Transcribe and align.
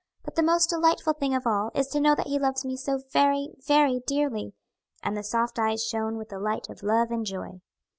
But 0.25 0.33
the 0.33 0.41
most 0.41 0.71
delightful 0.71 1.13
thing 1.13 1.35
of 1.35 1.45
all 1.45 1.69
is 1.75 1.85
to 1.89 1.99
know 1.99 2.15
that 2.15 2.25
he 2.25 2.39
loves 2.39 2.65
me 2.65 2.75
so 2.75 3.03
very, 3.13 3.49
very 3.67 3.99
dearly;" 4.07 4.53
and 5.03 5.15
the 5.15 5.21
soft 5.21 5.59
eyes 5.59 5.85
shone 5.85 6.17
with 6.17 6.29
the 6.29 6.39
light 6.39 6.69
of 6.71 6.81
love 6.81 7.11
and 7.11 7.23
joy. 7.23 7.61